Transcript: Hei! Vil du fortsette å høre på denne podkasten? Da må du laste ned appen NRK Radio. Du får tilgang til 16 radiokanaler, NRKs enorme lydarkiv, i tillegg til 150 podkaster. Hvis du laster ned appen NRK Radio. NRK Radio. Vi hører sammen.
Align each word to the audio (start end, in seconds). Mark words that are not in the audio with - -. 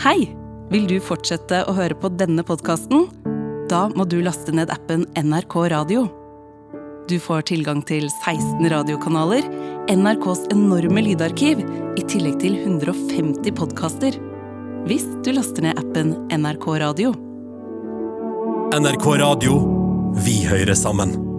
Hei! 0.00 0.30
Vil 0.72 0.86
du 0.88 0.94
fortsette 1.04 1.58
å 1.68 1.74
høre 1.76 1.92
på 1.92 2.08
denne 2.16 2.40
podkasten? 2.46 3.02
Da 3.68 3.82
må 3.92 4.06
du 4.08 4.16
laste 4.24 4.54
ned 4.56 4.72
appen 4.72 5.04
NRK 5.12 5.56
Radio. 5.74 6.06
Du 7.10 7.18
får 7.20 7.44
tilgang 7.50 7.82
til 7.84 8.06
16 8.08 8.64
radiokanaler, 8.72 9.44
NRKs 9.92 10.46
enorme 10.56 11.04
lydarkiv, 11.04 11.60
i 12.00 12.08
tillegg 12.08 12.40
til 12.40 12.56
150 12.62 13.52
podkaster. 13.60 14.16
Hvis 14.88 15.04
du 15.20 15.34
laster 15.36 15.68
ned 15.68 15.76
appen 15.76 16.16
NRK 16.32 16.70
Radio. 16.80 17.12
NRK 18.72 19.10
Radio. 19.20 19.60
Vi 20.24 20.40
hører 20.48 20.78
sammen. 20.80 21.29